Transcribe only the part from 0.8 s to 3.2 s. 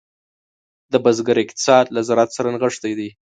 د بزګر اقتصاد له زراعت سره نغښتی دی.